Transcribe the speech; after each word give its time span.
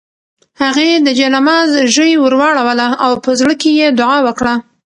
هغې 0.61 0.89
د 1.05 1.07
جاینماز 1.17 1.71
ژۍ 1.93 2.11
ورواړوله 2.23 2.87
او 3.05 3.11
په 3.23 3.29
زړه 3.39 3.53
کې 3.61 3.69
یې 3.79 3.87
دعا 3.99 4.17
وکړه. 4.27 4.53